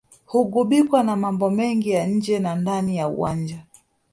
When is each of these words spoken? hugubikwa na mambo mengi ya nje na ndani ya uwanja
hugubikwa 0.25 1.03
na 1.03 1.15
mambo 1.15 1.49
mengi 1.49 1.91
ya 1.91 2.07
nje 2.07 2.39
na 2.39 2.55
ndani 2.55 2.97
ya 2.97 3.07
uwanja 3.07 3.65